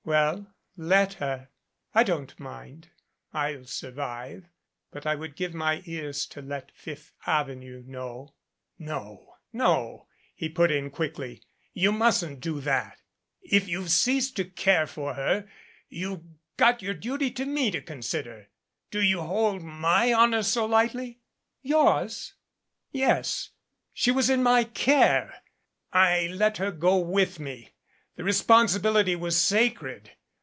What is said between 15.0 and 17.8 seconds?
her, you've got your duty to me to